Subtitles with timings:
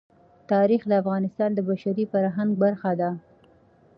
[0.51, 3.09] تاریخ د افغانستان د بشري فرهنګ برخه ده.